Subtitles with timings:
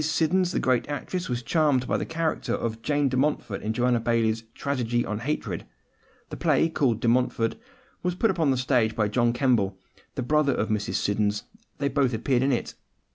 [0.03, 3.99] Siddons, the great actress, was charmed by the character of Jane de Montfort in Joanna
[3.99, 5.63] Baillie's Tragedy on Hatred.
[6.31, 7.53] The play called De Montfort
[8.01, 9.77] was put upon the stage by John Kemble,
[10.15, 10.95] the brother of Mrs.
[10.95, 11.43] Siddons:
[11.77, 12.73] they both appeared in it.